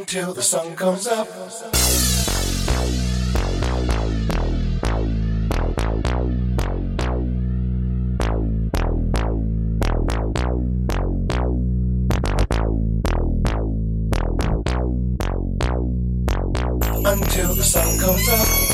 [0.00, 1.28] until the sun comes up.
[17.06, 18.73] Until the sun comes up.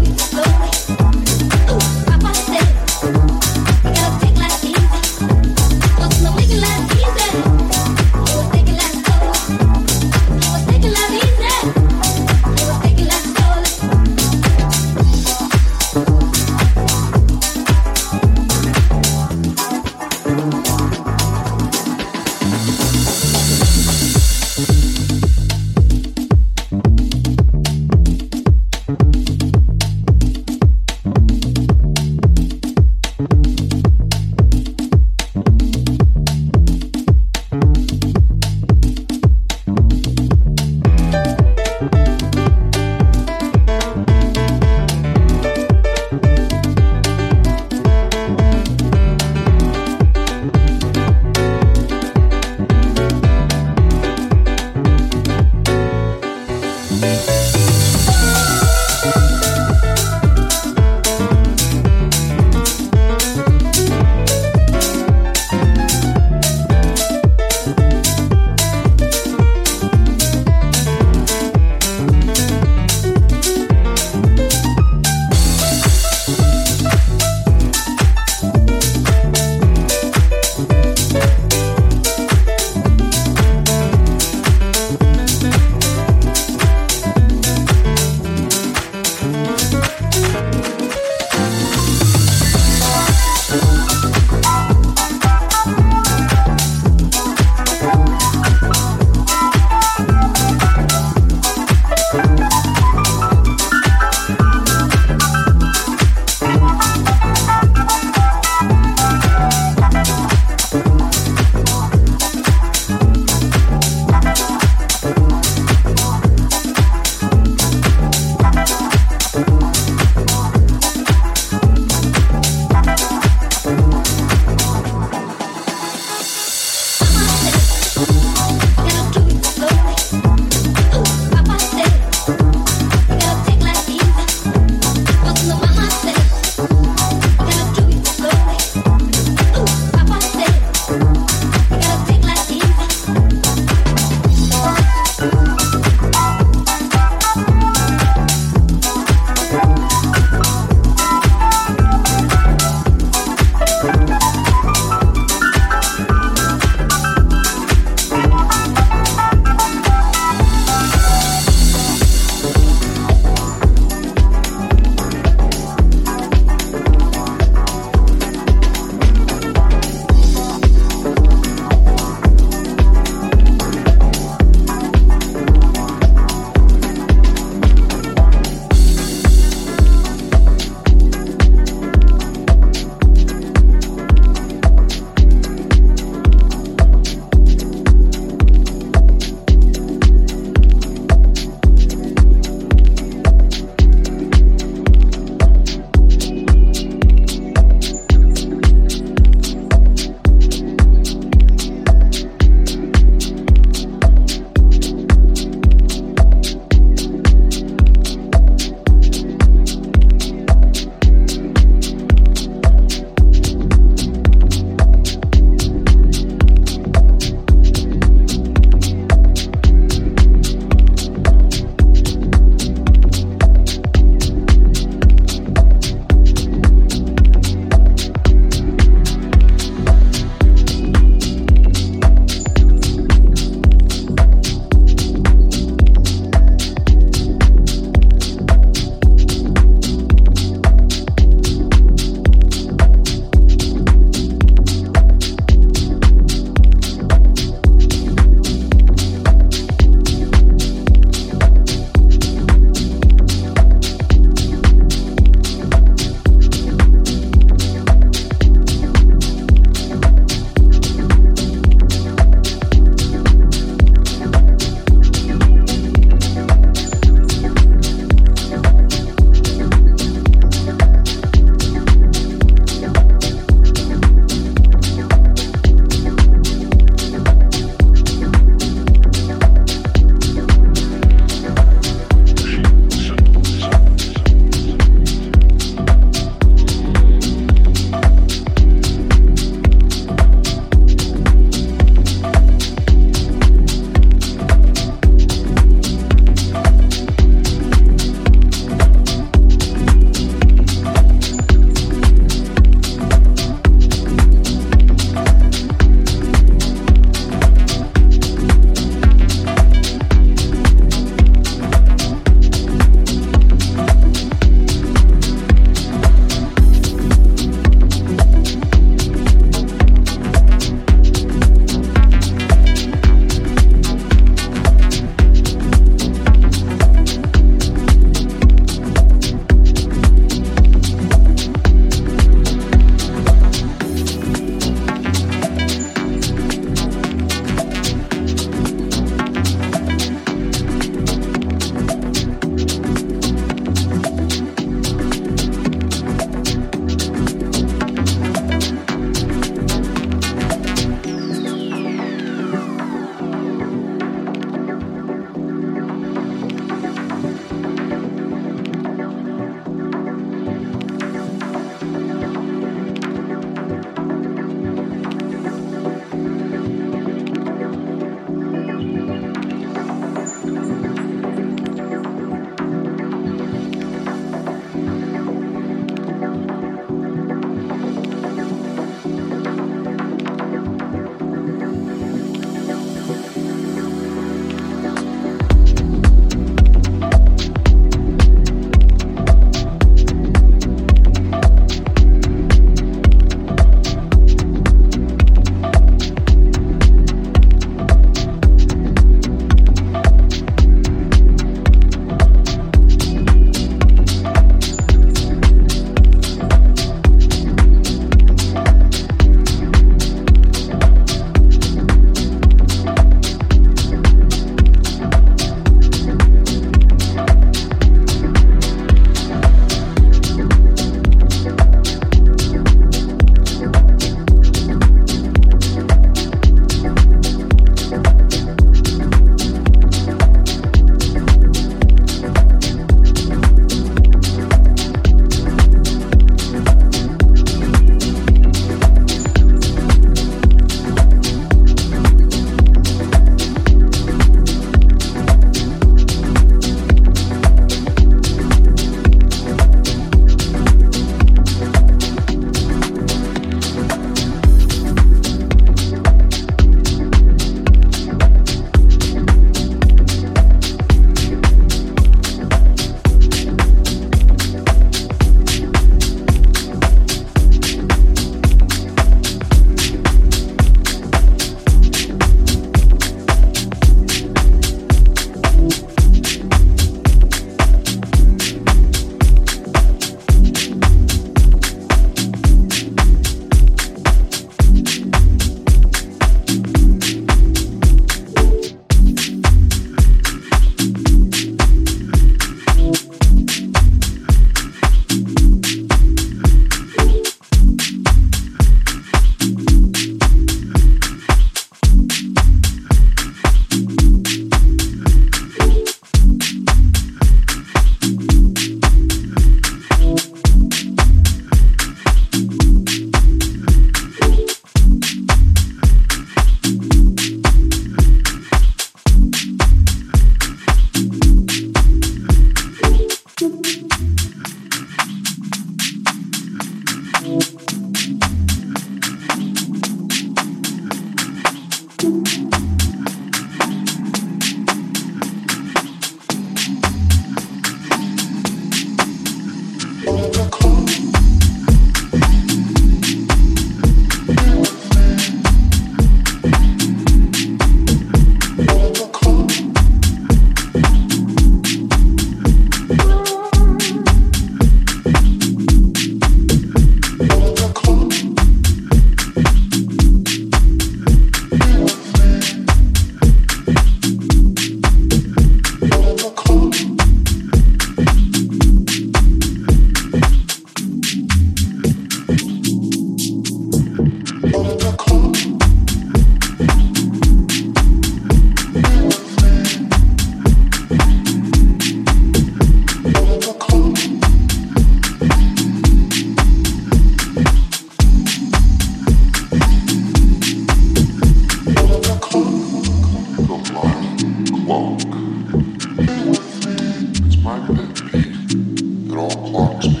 [599.51, 600.00] clocks.